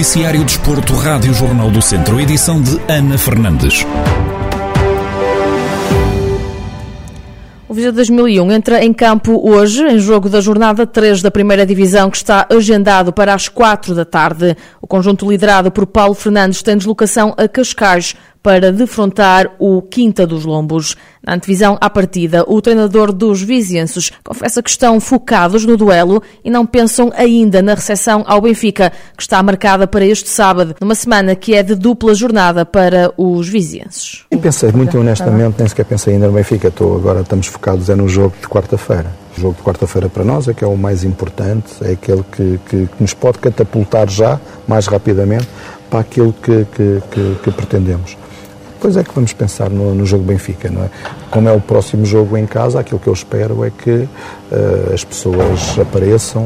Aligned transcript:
Noticiário 0.00 0.42
Desporto, 0.42 0.94
Rádio 0.94 1.34
Jornal 1.34 1.70
do 1.70 1.82
Centro, 1.82 2.18
edição 2.18 2.58
de 2.62 2.80
Ana 2.88 3.18
Fernandes. 3.18 3.84
O 7.68 7.74
Viseu 7.74 7.92
2001 7.92 8.50
entra 8.50 8.82
em 8.82 8.94
campo 8.94 9.46
hoje, 9.46 9.86
em 9.86 9.98
jogo 9.98 10.30
da 10.30 10.40
jornada 10.40 10.86
3 10.86 11.20
da 11.20 11.30
primeira 11.30 11.66
divisão, 11.66 12.10
que 12.10 12.16
está 12.16 12.46
agendado 12.50 13.12
para 13.12 13.34
as 13.34 13.46
4 13.46 13.94
da 13.94 14.06
tarde. 14.06 14.56
O 14.80 14.86
conjunto 14.86 15.30
liderado 15.30 15.70
por 15.70 15.86
Paulo 15.86 16.14
Fernandes 16.14 16.62
tem 16.62 16.78
deslocação 16.78 17.34
a 17.36 17.46
Cascais 17.46 18.16
para 18.42 18.72
defrontar 18.72 19.54
o 19.58 19.82
Quinta 19.82 20.26
dos 20.26 20.44
Lombos. 20.44 20.96
Na 21.24 21.34
antevisão 21.34 21.76
à 21.80 21.90
partida, 21.90 22.44
o 22.48 22.62
treinador 22.62 23.12
dos 23.12 23.42
vizienses 23.42 24.10
confessa 24.24 24.62
que 24.62 24.70
estão 24.70 24.98
focados 24.98 25.66
no 25.66 25.76
duelo 25.76 26.22
e 26.42 26.50
não 26.50 26.64
pensam 26.64 27.12
ainda 27.14 27.60
na 27.60 27.74
recepção 27.74 28.24
ao 28.26 28.40
Benfica, 28.40 28.90
que 29.14 29.22
está 29.22 29.42
marcada 29.42 29.86
para 29.86 30.04
este 30.04 30.30
sábado, 30.30 30.74
numa 30.80 30.94
semana 30.94 31.36
que 31.36 31.54
é 31.54 31.62
de 31.62 31.74
dupla 31.74 32.14
jornada 32.14 32.64
para 32.64 33.12
os 33.18 33.46
vizienses. 33.48 34.24
Eu 34.30 34.38
pensei, 34.38 34.72
muito 34.72 34.98
honestamente, 34.98 35.56
nem 35.58 35.68
sequer 35.68 35.84
pensei 35.84 36.14
ainda 36.14 36.26
no 36.26 36.32
Benfica. 36.32 36.68
Estou, 36.68 36.96
agora 36.96 37.20
estamos 37.20 37.46
focados 37.48 37.90
é 37.90 37.94
no 37.94 38.08
jogo 38.08 38.34
de 38.40 38.48
quarta-feira. 38.48 39.12
O 39.36 39.40
jogo 39.40 39.56
de 39.56 39.62
quarta-feira 39.62 40.08
para 40.08 40.24
nós 40.24 40.48
é 40.48 40.54
que 40.54 40.64
é 40.64 40.66
o 40.66 40.76
mais 40.76 41.04
importante, 41.04 41.66
é 41.82 41.92
aquele 41.92 42.24
que, 42.32 42.58
que, 42.66 42.86
que 42.86 43.02
nos 43.02 43.12
pode 43.12 43.38
catapultar 43.38 44.08
já, 44.08 44.40
mais 44.66 44.86
rapidamente, 44.86 45.48
para 45.90 46.00
aquilo 46.00 46.32
que, 46.32 46.66
que 47.42 47.50
pretendemos. 47.50 48.16
Depois 48.80 48.96
é 48.96 49.04
que 49.04 49.14
vamos 49.14 49.34
pensar 49.34 49.68
no, 49.68 49.94
no, 49.94 50.06
jogo 50.06 50.24
Benfica, 50.24 50.70
não 50.70 50.84
é? 50.84 50.90
Como 51.30 51.46
é 51.46 51.52
o 51.52 51.60
próximo 51.60 52.06
jogo 52.06 52.34
em 52.38 52.46
casa, 52.46 52.80
aquilo 52.80 52.98
que 52.98 53.08
eu 53.08 53.12
espero 53.12 53.62
é 53.62 53.70
que 53.70 53.90
uh, 53.90 54.94
as 54.94 55.04
pessoas 55.04 55.78
apareçam, 55.78 56.44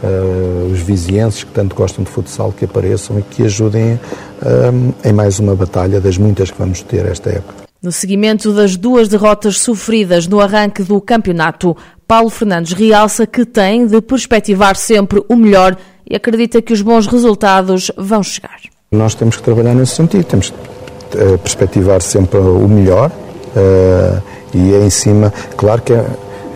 uh, 0.00 0.70
os 0.72 0.78
vizienses 0.78 1.42
que 1.42 1.50
tanto 1.50 1.74
gostam 1.74 2.04
de 2.04 2.10
futsal 2.10 2.52
que 2.52 2.66
apareçam 2.66 3.18
e 3.18 3.22
que 3.22 3.42
ajudem 3.42 3.94
uh, 3.94 4.94
em 5.04 5.12
mais 5.12 5.40
uma 5.40 5.56
batalha 5.56 6.00
das 6.00 6.16
muitas 6.16 6.52
que 6.52 6.56
vamos 6.56 6.82
ter 6.82 7.04
esta 7.04 7.30
época. 7.30 7.64
No 7.82 7.90
seguimento 7.90 8.52
das 8.52 8.76
duas 8.76 9.08
derrotas 9.08 9.58
sofridas 9.58 10.28
no 10.28 10.40
arranque 10.40 10.84
do 10.84 11.00
campeonato, 11.00 11.76
Paulo 12.06 12.30
Fernandes 12.30 12.74
realça 12.74 13.26
que 13.26 13.44
tem 13.44 13.88
de 13.88 14.00
perspectivar 14.00 14.76
sempre 14.76 15.20
o 15.28 15.34
melhor 15.34 15.76
e 16.08 16.14
acredita 16.14 16.62
que 16.62 16.72
os 16.72 16.80
bons 16.80 17.08
resultados 17.08 17.90
vão 17.96 18.22
chegar. 18.22 18.60
Nós 18.92 19.16
temos 19.16 19.36
que 19.36 19.42
trabalhar 19.42 19.74
nesse 19.74 19.96
sentido, 19.96 20.22
temos 20.22 20.50
que 20.50 20.71
uh, 21.14 21.38
perspectivar 21.38 22.00
sempre 22.02 22.38
o 22.38 22.68
melhor 22.68 23.10
uh, 23.56 24.22
e 24.54 24.74
é 24.74 24.84
em 24.84 24.90
cima, 24.90 25.32
claro 25.56 25.80
que 25.80 25.92
é, 25.92 26.04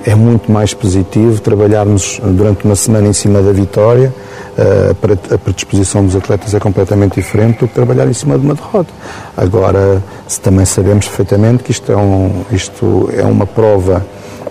é, 0.04 0.14
muito 0.14 0.52
mais 0.52 0.74
positivo 0.74 1.40
trabalharmos 1.40 2.20
durante 2.22 2.64
uma 2.64 2.76
semana 2.76 3.08
em 3.08 3.12
cima 3.12 3.40
da 3.40 3.52
vitória, 3.52 4.12
uh, 4.58 5.34
a 5.34 5.38
predisposição 5.38 6.04
dos 6.04 6.14
atletas 6.14 6.54
é 6.54 6.60
completamente 6.60 7.14
diferente 7.14 7.60
do 7.60 7.68
que 7.68 7.74
trabalhar 7.74 8.06
em 8.06 8.12
cima 8.12 8.38
de 8.38 8.44
uma 8.44 8.54
derrota. 8.54 8.92
Agora, 9.36 10.02
também 10.42 10.64
sabemos 10.64 11.06
perfeitamente 11.06 11.64
que 11.64 11.70
isto 11.70 11.90
é, 11.90 11.96
um, 11.96 12.44
isto 12.52 13.10
é 13.14 13.24
uma 13.24 13.46
prova, 13.46 14.04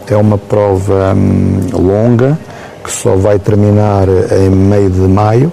é 0.08 0.16
uma 0.16 0.38
prova 0.38 1.14
hum, 1.16 1.70
longa, 1.74 2.38
que 2.84 2.92
só 2.92 3.16
vai 3.16 3.40
terminar 3.40 4.08
em 4.08 4.50
meio 4.50 4.90
de 4.90 5.02
maio, 5.02 5.52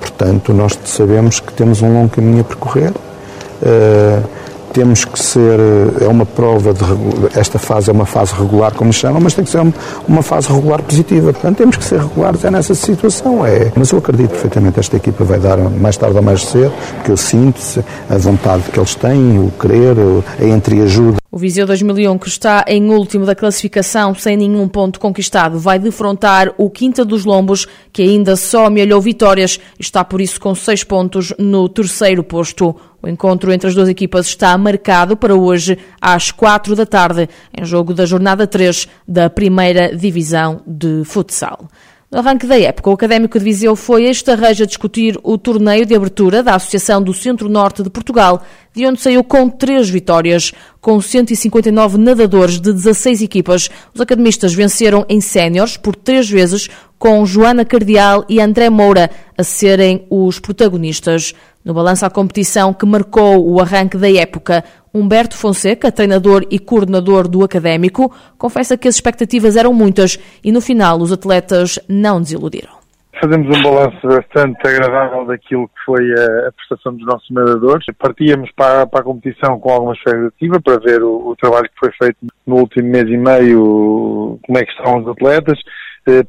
portanto 0.00 0.52
nós 0.52 0.78
sabemos 0.84 1.40
que 1.40 1.52
temos 1.52 1.82
um 1.82 1.92
longo 1.92 2.08
caminho 2.10 2.40
a 2.40 2.44
percorrer 2.44 2.92
temos 4.76 5.06
que 5.06 5.18
ser, 5.18 5.58
eh, 5.58 6.04
é 6.04 6.06
uma 6.06 6.26
prova 6.26 6.74
de, 6.74 6.84
esta 7.34 7.58
fase 7.58 7.88
é 7.88 7.92
uma 7.92 8.04
fase 8.04 8.34
regular, 8.34 8.74
como 8.74 8.92
chama, 8.92 9.18
mas 9.18 9.32
tem 9.32 9.42
que 9.42 9.50
ser 9.50 9.62
uma, 10.06 10.22
fase 10.22 10.52
regular 10.52 10.82
positiva, 10.82 11.32
portanto 11.32 11.56
temos 11.56 11.76
que 11.78 11.84
ser 11.84 11.98
regulares 11.98 12.44
é 12.44 12.50
nessa 12.50 12.74
situação, 12.74 13.46
é. 13.46 13.72
Mas 13.74 13.90
eu 13.90 13.98
acredito 13.98 14.32
perfeitamente 14.32 14.78
esta 14.78 14.96
equipa 14.96 15.24
vai 15.24 15.38
dar 15.38 15.56
mais 15.56 15.96
tarde 15.96 16.14
ou 16.16 16.22
mais 16.22 16.44
cedo, 16.44 16.72
porque 16.96 17.10
eu 17.10 17.16
sinto 17.16 17.58
a 18.10 18.18
vontade 18.18 18.64
que 18.70 18.78
eles 18.78 18.94
têm, 18.94 19.38
o 19.38 19.50
querer, 19.58 19.96
a 20.38 20.44
entreajuda. 20.44 21.16
O 21.36 21.38
Viseu 21.38 21.66
2001, 21.66 22.16
que 22.16 22.28
está 22.28 22.64
em 22.66 22.88
último 22.88 23.26
da 23.26 23.34
classificação, 23.34 24.14
sem 24.14 24.38
nenhum 24.38 24.66
ponto 24.66 24.98
conquistado, 24.98 25.58
vai 25.58 25.78
defrontar 25.78 26.54
o 26.56 26.70
Quinta 26.70 27.04
dos 27.04 27.26
Lombos, 27.26 27.66
que 27.92 28.00
ainda 28.00 28.36
só 28.36 28.64
amelhou 28.64 29.02
vitórias 29.02 29.60
está 29.78 30.02
por 30.02 30.22
isso 30.22 30.40
com 30.40 30.54
seis 30.54 30.82
pontos 30.82 31.34
no 31.38 31.68
terceiro 31.68 32.24
posto. 32.24 32.74
O 33.02 33.06
encontro 33.06 33.52
entre 33.52 33.68
as 33.68 33.74
duas 33.74 33.86
equipas 33.86 34.28
está 34.28 34.56
marcado 34.56 35.14
para 35.14 35.34
hoje 35.34 35.76
às 36.00 36.30
quatro 36.30 36.74
da 36.74 36.86
tarde, 36.86 37.28
em 37.54 37.66
jogo 37.66 37.92
da 37.92 38.06
jornada 38.06 38.46
3 38.46 38.88
da 39.06 39.28
primeira 39.28 39.94
divisão 39.94 40.62
de 40.66 41.02
futsal. 41.04 41.68
No 42.08 42.20
arranque 42.20 42.46
da 42.46 42.56
época, 42.56 42.88
o 42.88 42.92
Académico 42.92 43.36
de 43.36 43.44
Viseu 43.44 43.74
foi 43.74 44.04
esta 44.06 44.36
reja 44.36 44.64
discutir 44.64 45.18
o 45.24 45.36
torneio 45.36 45.84
de 45.84 45.92
abertura 45.92 46.40
da 46.40 46.54
Associação 46.54 47.02
do 47.02 47.12
Centro-Norte 47.12 47.82
de 47.82 47.90
Portugal, 47.90 48.44
de 48.72 48.86
onde 48.86 49.00
saiu 49.00 49.24
com 49.24 49.48
três 49.48 49.90
vitórias. 49.90 50.52
Com 50.80 51.00
159 51.00 51.98
nadadores 51.98 52.60
de 52.60 52.72
16 52.72 53.22
equipas, 53.22 53.68
os 53.92 54.00
academistas 54.00 54.54
venceram 54.54 55.04
em 55.08 55.20
séniores 55.20 55.76
por 55.76 55.96
três 55.96 56.30
vezes, 56.30 56.68
com 56.98 57.24
Joana 57.26 57.64
Cardial 57.64 58.24
e 58.28 58.40
André 58.40 58.70
Moura 58.70 59.10
a 59.36 59.42
serem 59.42 60.06
os 60.10 60.38
protagonistas. 60.38 61.34
No 61.64 61.74
balanço 61.74 62.06
à 62.06 62.10
competição 62.10 62.72
que 62.72 62.86
marcou 62.86 63.48
o 63.48 63.60
arranque 63.60 63.96
da 63.96 64.10
época, 64.10 64.64
Humberto 64.94 65.36
Fonseca, 65.36 65.92
treinador 65.92 66.46
e 66.50 66.58
coordenador 66.58 67.28
do 67.28 67.44
Académico, 67.44 68.14
confessa 68.38 68.78
que 68.78 68.88
as 68.88 68.94
expectativas 68.94 69.56
eram 69.56 69.74
muitas 69.74 70.18
e 70.42 70.50
no 70.50 70.60
final 70.60 70.98
os 71.00 71.12
atletas 71.12 71.78
não 71.88 72.20
desiludiram. 72.20 72.76
Fazemos 73.20 73.46
um 73.46 73.62
balanço 73.62 74.06
bastante 74.06 74.58
agradável 74.66 75.24
daquilo 75.24 75.68
que 75.68 75.84
foi 75.86 76.04
a, 76.12 76.52
prestação 76.52 76.94
dos 76.94 77.06
nossos 77.06 77.30
nadadores. 77.30 77.86
Partíamos 77.98 78.50
para, 78.54 78.86
para, 78.86 79.00
a 79.00 79.04
competição 79.04 79.58
com 79.58 79.70
alguma 79.70 79.94
expectativa 79.94 80.60
para 80.60 80.78
ver 80.78 81.02
o, 81.02 81.30
o 81.30 81.36
trabalho 81.36 81.64
que 81.64 81.78
foi 81.78 81.90
feito 81.98 82.18
no 82.46 82.56
último 82.56 82.88
mês 82.88 83.08
e 83.08 83.16
meio, 83.16 84.38
como 84.44 84.58
é 84.58 84.64
que 84.64 84.70
estão 84.70 84.98
os 84.98 85.08
atletas. 85.08 85.58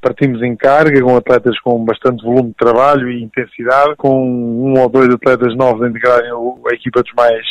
Partimos 0.01 0.41
em 0.41 0.55
carga, 0.55 0.99
com 1.01 1.15
atletas 1.15 1.59
com 1.59 1.85
bastante 1.85 2.23
volume 2.23 2.49
de 2.49 2.55
trabalho 2.55 3.11
e 3.11 3.23
intensidade, 3.23 3.95
com 3.95 4.25
um 4.25 4.79
ou 4.79 4.89
dois 4.89 5.13
atletas 5.13 5.55
novos 5.55 5.83
a 5.83 5.89
integrarem 5.89 6.31
a 6.31 6.73
equipa 6.73 7.03
dos 7.03 7.13
mais, 7.15 7.45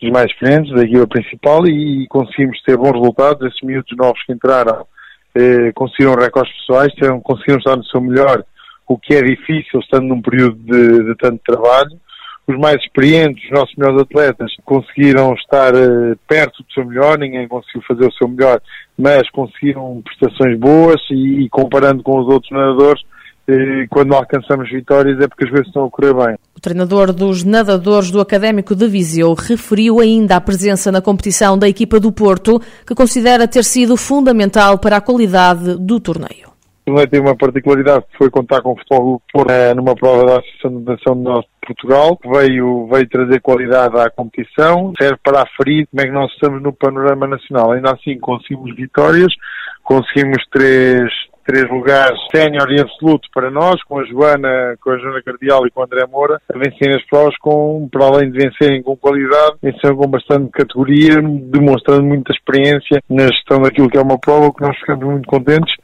dos 0.00 0.10
mais 0.10 0.26
experientes, 0.26 0.72
da 0.72 0.82
equipa 0.82 1.08
principal, 1.08 1.66
e 1.66 2.06
conseguimos 2.08 2.62
ter 2.62 2.76
bons 2.76 2.92
resultados. 2.92 3.48
Esses 3.48 3.62
miúdos 3.62 3.96
novos 3.96 4.22
que 4.24 4.32
entraram 4.32 4.86
eh, 5.34 5.72
conseguiram 5.74 6.14
recordes 6.14 6.54
pessoais, 6.58 6.92
conseguiram 7.24 7.58
estar 7.58 7.76
no 7.76 7.84
seu 7.84 8.00
melhor, 8.00 8.44
o 8.86 8.96
que 8.96 9.14
é 9.14 9.22
difícil 9.22 9.80
estando 9.80 10.06
num 10.06 10.22
período 10.22 10.56
de, 10.58 11.04
de 11.04 11.14
tanto 11.16 11.40
trabalho 11.44 11.98
os 12.46 12.56
mais 12.58 12.80
experientes, 12.82 13.44
os 13.44 13.50
nossos 13.50 13.74
melhores 13.76 14.02
atletas, 14.02 14.52
conseguiram 14.64 15.34
estar 15.34 15.74
uh, 15.74 16.16
perto 16.28 16.62
do 16.62 16.72
seu 16.72 16.84
melhor, 16.84 17.18
ninguém 17.18 17.48
conseguiu 17.48 17.82
fazer 17.86 18.06
o 18.06 18.12
seu 18.12 18.28
melhor, 18.28 18.60
mas 18.96 19.28
conseguiram 19.30 20.00
prestações 20.02 20.58
boas 20.58 21.00
e, 21.10 21.44
e 21.44 21.48
comparando 21.48 22.02
com 22.02 22.20
os 22.20 22.28
outros 22.28 22.52
nadadores, 22.52 23.02
uh, 23.02 23.88
quando 23.90 24.14
alcançamos 24.14 24.70
vitórias 24.70 25.20
é 25.20 25.26
porque 25.26 25.44
as 25.44 25.50
vezes 25.50 25.66
estão 25.66 25.86
a 25.86 25.90
correr 25.90 26.14
bem. 26.14 26.36
O 26.56 26.60
treinador 26.60 27.12
dos 27.12 27.42
nadadores 27.42 28.12
do 28.12 28.20
Académico 28.20 28.76
de 28.76 28.86
Viseu 28.86 29.34
referiu 29.34 29.98
ainda 29.98 30.36
a 30.36 30.40
presença 30.40 30.92
na 30.92 31.02
competição 31.02 31.58
da 31.58 31.68
equipa 31.68 31.98
do 31.98 32.12
Porto, 32.12 32.60
que 32.86 32.94
considera 32.94 33.48
ter 33.48 33.64
sido 33.64 33.96
fundamental 33.96 34.78
para 34.78 34.98
a 34.98 35.00
qualidade 35.00 35.76
do 35.78 35.98
torneio. 35.98 36.45
O 36.86 36.92
torneio 36.92 37.10
tem 37.10 37.20
uma 37.20 37.36
particularidade 37.36 38.04
que 38.12 38.16
foi 38.16 38.30
contar 38.30 38.62
com 38.62 38.70
o 38.70 38.76
futebol 38.76 39.20
Porto 39.32 39.50
eh, 39.50 39.74
numa 39.74 39.96
prova 39.96 40.24
da 40.24 40.38
Associação 40.38 40.78
de 40.78 40.84
Nação 40.84 41.14
de 41.16 41.22
Norte 41.22 41.48
Portugal, 41.66 42.16
veio, 42.24 42.86
veio 42.86 43.08
trazer 43.08 43.40
qualidade 43.40 43.98
à 43.98 44.08
competição, 44.08 44.92
serve 44.96 45.18
para 45.20 45.42
aferir 45.42 45.88
como 45.88 46.00
é 46.00 46.04
que 46.04 46.12
nós 46.12 46.32
estamos 46.32 46.62
no 46.62 46.72
panorama 46.72 47.26
nacional. 47.26 47.72
Ainda 47.72 47.90
assim 47.90 48.16
conseguimos 48.20 48.76
vitórias, 48.76 49.34
conseguimos 49.82 50.38
três, 50.52 51.10
três 51.44 51.68
lugares 51.68 52.16
sénior 52.32 52.70
e 52.70 52.80
absoluto 52.80 53.28
para 53.34 53.50
nós, 53.50 53.82
com 53.82 53.98
a 53.98 54.04
Joana, 54.04 54.76
com 54.80 54.90
a 54.90 54.98
Joana 54.98 55.22
Cardial 55.22 55.66
e 55.66 55.72
com 55.72 55.80
o 55.80 55.84
André 55.84 56.06
Moura, 56.06 56.40
a 56.54 56.56
vencerem 56.56 56.94
as 56.94 57.04
provas 57.06 57.36
com, 57.38 57.88
para 57.90 58.06
além 58.06 58.30
de 58.30 58.38
vencerem 58.38 58.80
com 58.80 58.96
qualidade, 58.96 59.56
venceram 59.60 59.96
com 59.96 60.06
bastante 60.06 60.52
categoria, 60.52 61.20
demonstrando 61.20 62.04
muita 62.04 62.32
experiência 62.32 63.02
na 63.10 63.26
gestão 63.26 63.60
daquilo 63.60 63.90
que 63.90 63.98
é 63.98 64.00
uma 64.00 64.20
prova, 64.20 64.54
que 64.54 64.62
nós 64.62 64.78
ficamos 64.78 65.04
muito 65.04 65.26
contentes 65.26 65.74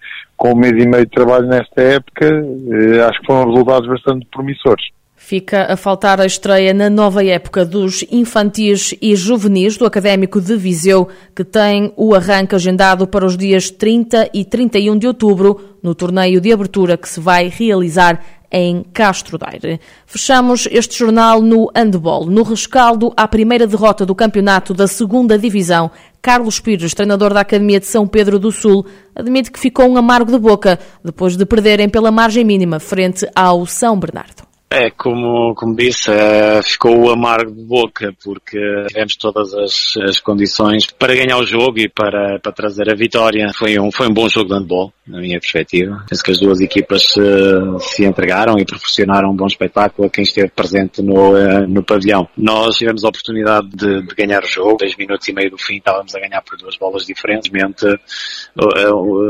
com 0.43 0.55
um 0.55 0.57
mês 0.57 0.73
e 0.73 0.89
meio 0.89 1.05
de 1.05 1.13
trabalho 1.13 1.47
nesta 1.47 1.81
época, 1.81 2.27
eh, 2.27 3.01
acho 3.01 3.21
que 3.21 3.27
foram 3.27 3.49
resultados 3.49 3.89
bastante 3.89 4.27
promissores. 4.27 4.85
Fica 5.15 5.73
a 5.73 5.77
faltar 5.77 6.21
a 6.21 6.27
estreia 6.27 6.75
na 6.75 6.91
nova 6.91 7.25
época 7.25 7.65
dos 7.65 8.05
infantis 8.11 8.93
e 9.01 9.15
juvenis 9.15 9.77
do 9.77 9.87
Académico 9.87 10.41
de 10.41 10.57
Viseu, 10.57 11.09
que 11.33 11.45
tem 11.45 11.93
o 11.97 12.13
arranque 12.13 12.57
agendado 12.57 13.07
para 13.07 13.25
os 13.25 13.37
dias 13.37 13.71
30 13.71 14.31
e 14.35 14.45
31 14.45 14.99
de 14.99 15.07
outubro, 15.07 15.61
no 15.81 15.95
torneio 15.95 16.41
de 16.41 16.53
abertura 16.53 16.97
que 16.97 17.09
se 17.09 17.21
vai 17.21 17.47
realizar 17.47 18.21
em 18.53 18.85
Castro 18.93 19.39
Daire. 19.39 19.81
Fechamos 20.05 20.69
este 20.71 20.99
jornal 20.99 21.41
no 21.41 21.71
handball. 21.75 22.27
No 22.27 22.43
rescaldo 22.43 23.13
à 23.17 23.27
primeira 23.27 23.67
derrota 23.67 24.05
do 24.05 24.15
campeonato 24.15 24.75
da 24.75 24.87
segunda 24.87 25.39
divisão, 25.39 25.91
Carlos 26.21 26.61
Pires, 26.61 26.95
treinador 26.95 27.33
da 27.33 27.41
Academia 27.41 27.81
de 27.81 27.87
São 27.87 28.07
Pedro 28.07 28.39
do 28.39 28.53
Sul, 28.53 28.85
admite 29.17 29.51
que 29.51 29.59
ficou 29.59 29.89
um 29.89 29.97
amargo 29.97 30.31
de 30.31 30.39
boca 30.39 30.79
depois 31.03 31.37
de 31.37 31.47
perderem 31.47 31.89
pela 31.89 32.13
margem 32.13 32.45
mínima 32.45 32.79
frente 32.79 33.27
ao 33.35 33.65
São 33.65 33.99
Bernardo. 33.99 34.42
É, 34.73 34.91
como, 34.91 35.55
como 35.55 35.77
disse, 35.77 36.11
uh, 36.11 36.63
ficou 36.63 36.99
o 36.99 37.11
amargo 37.11 37.53
de 37.53 37.63
boca, 37.63 38.15
porque 38.25 38.59
tivemos 38.89 39.17
todas 39.17 39.53
as, 39.53 39.93
as, 40.09 40.19
condições 40.19 40.87
para 40.87 41.15
ganhar 41.15 41.37
o 41.37 41.45
jogo 41.45 41.79
e 41.79 41.91
para, 41.91 42.39
para 42.39 42.53
trazer 42.53 42.91
a 42.91 42.95
vitória. 42.95 43.51
Foi 43.55 43.79
um, 43.79 43.93
foi 43.93 44.09
um 44.09 44.15
bom 44.15 44.31
jogo 44.31 44.49
de 44.49 44.55
handball, 44.55 44.91
na 45.07 45.21
minha 45.21 45.39
perspectiva. 45.39 46.03
Penso 46.09 46.25
que 46.25 46.31
as 46.31 46.39
duas 46.41 46.61
equipas 46.61 47.15
uh, 47.17 47.79
se 47.81 48.07
entregaram 48.07 48.59
e 48.59 48.65
proporcionaram 48.65 49.31
um 49.31 49.37
bom 49.37 49.47
espetáculo 49.47 50.09
a 50.09 50.11
quem 50.11 50.25
esteve 50.25 50.49
presente 50.49 51.03
no, 51.03 51.33
uh, 51.35 51.69
no 51.69 51.83
pavilhão. 51.83 52.27
Nós 52.35 52.77
tivemos 52.77 53.05
a 53.05 53.09
oportunidade 53.09 53.69
de, 53.69 54.07
de, 54.07 54.15
ganhar 54.15 54.43
o 54.43 54.49
jogo, 54.49 54.79
10 54.79 54.97
minutos 54.97 55.29
e 55.29 55.35
meio 55.35 55.51
do 55.51 55.59
fim 55.59 55.77
estávamos 55.77 56.15
a 56.15 56.21
ganhar 56.21 56.41
por 56.41 56.57
duas 56.57 56.79
bolas 56.79 57.05
diferentes. 57.05 57.51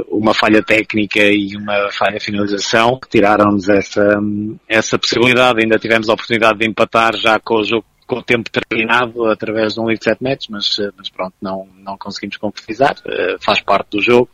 Uma 0.09 0.35
falha 0.35 0.63
técnica 0.63 1.21
e 1.21 1.57
uma 1.57 1.91
falha 1.91 2.21
finalização 2.21 3.01
tiraram-nos 3.11 3.69
essa, 3.69 4.21
essa 4.69 4.97
possibilidade. 4.97 5.32
Ainda 5.41 5.79
tivemos 5.79 6.09
a 6.09 6.15
oportunidade 6.15 6.59
de 6.59 6.67
empatar 6.67 7.17
já 7.17 7.39
com 7.39 7.57
o 7.57 7.65
jogo 7.65 7.85
com 8.07 8.17
o 8.19 8.23
tempo 8.23 8.51
terminado 8.51 9.25
através 9.27 9.75
de 9.75 9.81
um 9.81 9.85
livro 9.85 10.01
de 10.01 10.05
7 10.05 10.23
metros, 10.23 10.49
mas, 10.51 10.77
mas 10.99 11.09
pronto, 11.09 11.33
não, 11.41 11.67
não 11.83 11.97
conseguimos 11.97 12.37
concretizar, 12.37 12.97
faz 13.41 13.63
parte 13.63 13.97
do 13.97 14.03
jogo. 14.03 14.29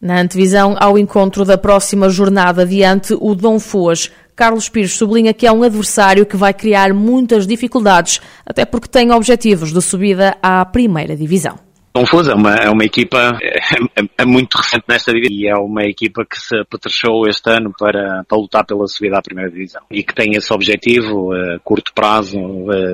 Na 0.00 0.20
antevisão 0.20 0.76
ao 0.78 0.98
encontro 0.98 1.44
da 1.44 1.56
próxima 1.56 2.10
jornada 2.10 2.66
diante 2.66 3.16
o 3.18 3.34
Dom 3.34 3.58
Foas, 3.58 4.10
Carlos 4.34 4.68
Pires 4.68 4.92
sublinha 4.92 5.32
que 5.32 5.46
é 5.46 5.52
um 5.52 5.62
adversário 5.62 6.26
que 6.26 6.36
vai 6.36 6.52
criar 6.52 6.92
muitas 6.92 7.46
dificuldades, 7.46 8.20
até 8.44 8.66
porque 8.66 8.88
tem 8.88 9.10
objetivos 9.10 9.72
de 9.72 9.80
subida 9.80 10.36
à 10.42 10.62
primeira 10.66 11.16
divisão. 11.16 11.65
Confusa, 11.96 12.32
é 12.32 12.34
uma, 12.34 12.54
é 12.54 12.68
uma 12.68 12.84
equipa 12.84 13.38
é, 13.40 13.56
é, 13.56 14.08
é, 14.18 14.24
muito 14.26 14.54
recente 14.56 14.84
nesta 14.86 15.12
divisão. 15.12 15.34
E 15.34 15.48
é 15.48 15.56
uma 15.56 15.82
equipa 15.84 16.26
que 16.26 16.38
se 16.38 16.54
apetrechou 16.58 17.26
este 17.26 17.50
ano 17.50 17.72
para, 17.72 18.22
para 18.28 18.38
lutar 18.38 18.66
pela 18.66 18.86
subida 18.86 19.16
à 19.16 19.22
primeira 19.22 19.50
divisão. 19.50 19.80
E 19.90 20.02
que 20.02 20.14
tem 20.14 20.36
esse 20.36 20.52
objetivo, 20.52 21.32
a 21.32 21.58
curto 21.60 21.94
prazo, 21.94 22.38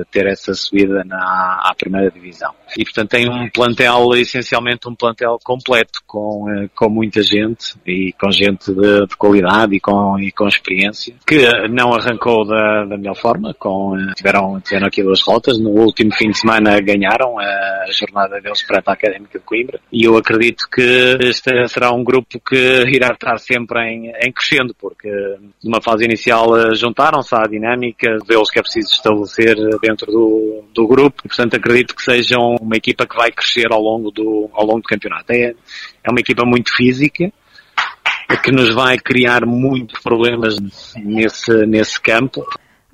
ter 0.09 0.25
essa 0.27 0.53
subida 0.53 1.03
na, 1.03 1.17
à 1.17 1.73
primeira 1.77 2.09
divisão. 2.09 2.53
E 2.77 2.83
portanto 2.83 3.09
tem 3.09 3.29
um 3.29 3.49
plantel, 3.49 4.15
essencialmente 4.15 4.87
um 4.87 4.95
plantel 4.95 5.37
completo, 5.43 5.99
com, 6.07 6.49
eh, 6.49 6.69
com 6.73 6.89
muita 6.89 7.21
gente 7.21 7.75
e 7.85 8.13
com 8.19 8.31
gente 8.31 8.73
de, 8.73 9.05
de 9.05 9.15
qualidade 9.17 9.75
e 9.75 9.79
com, 9.79 10.17
e 10.19 10.31
com 10.31 10.47
experiência, 10.47 11.13
que 11.27 11.45
não 11.69 11.93
arrancou 11.93 12.45
da, 12.47 12.85
da 12.85 12.97
melhor 12.97 13.15
forma, 13.15 13.53
com, 13.53 13.95
eh, 13.97 14.13
tiveram, 14.15 14.59
tiveram 14.61 14.87
aqui 14.87 15.03
duas 15.03 15.21
rotas, 15.21 15.59
no 15.59 15.69
último 15.69 16.11
fim 16.13 16.29
de 16.29 16.37
semana 16.39 16.79
ganharam 16.79 17.37
a 17.39 17.85
jornada 17.91 18.41
deles 18.41 18.63
para 18.63 18.81
Académica 18.93 19.39
de 19.39 19.45
Coimbra 19.45 19.79
e 19.91 20.03
eu 20.05 20.17
acredito 20.17 20.67
que 20.69 21.17
este 21.21 21.67
será 21.67 21.91
um 21.91 22.03
grupo 22.03 22.39
que 22.39 22.83
irá 22.87 23.13
estar 23.13 23.37
sempre 23.37 23.79
em, 23.81 24.11
em 24.21 24.31
crescendo, 24.31 24.75
porque 24.79 25.09
numa 25.63 25.81
fase 25.81 26.05
inicial 26.05 26.57
eh, 26.57 26.75
juntaram-se 26.75 27.35
à 27.35 27.43
dinâmica 27.43 28.17
deles 28.27 28.49
que 28.49 28.59
é 28.59 28.61
preciso 28.61 28.91
estabelecer 28.91 29.55
dentro 29.81 30.11
do, 30.11 30.63
do 30.73 30.87
grupo 30.87 31.21
e 31.25 31.27
portanto 31.27 31.55
acredito 31.55 31.95
que 31.95 32.01
sejam 32.01 32.55
uma 32.61 32.75
equipa 32.75 33.05
que 33.05 33.15
vai 33.15 33.31
crescer 33.31 33.71
ao 33.71 33.81
longo 33.81 34.11
do, 34.11 34.49
ao 34.53 34.65
longo 34.65 34.81
do 34.81 34.87
campeonato. 34.87 35.31
É, 35.31 35.53
é 36.03 36.09
uma 36.09 36.19
equipa 36.19 36.43
muito 36.45 36.75
física, 36.75 37.31
que 38.43 38.51
nos 38.51 38.73
vai 38.73 38.97
criar 38.97 39.45
muitos 39.45 40.01
problemas 40.01 40.55
nesse, 40.95 41.65
nesse 41.65 41.99
campo. 41.99 42.45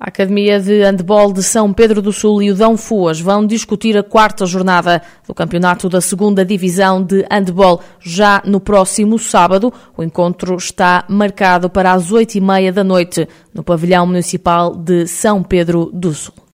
A 0.02 0.08
Academia 0.08 0.58
de 0.58 0.82
Handball 0.82 1.30
de 1.30 1.42
São 1.42 1.74
Pedro 1.74 2.00
do 2.00 2.10
Sul 2.10 2.40
e 2.40 2.50
o 2.50 2.54
Dão 2.54 2.74
Fuas 2.74 3.20
vão 3.20 3.46
discutir 3.46 3.98
a 3.98 4.02
quarta 4.02 4.46
jornada 4.46 5.02
do 5.28 5.34
campeonato 5.34 5.90
da 5.90 6.00
segunda 6.00 6.42
divisão 6.42 7.04
de 7.04 7.22
handball 7.30 7.82
já 8.00 8.40
no 8.46 8.60
próximo 8.60 9.18
sábado. 9.18 9.70
O 9.94 10.02
encontro 10.02 10.56
está 10.56 11.04
marcado 11.06 11.68
para 11.68 11.92
as 11.92 12.10
oito 12.12 12.36
e 12.36 12.40
meia 12.40 12.72
da 12.72 12.82
noite 12.82 13.28
no 13.52 13.62
pavilhão 13.62 14.06
municipal 14.06 14.74
de 14.74 15.06
São 15.06 15.42
Pedro 15.42 15.90
do 15.92 16.14
Sul. 16.14 16.40